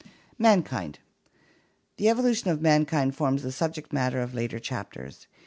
Mankind 0.39 0.97
The 1.97 2.09
evolution 2.09 2.49
of 2.49 2.59
mankind 2.59 3.15
forms 3.15 3.43
the 3.43 3.51
subject 3.51 3.93
matter 3.93 4.19
of 4.19 4.33
later 4.33 4.57
chapters. 4.57 5.27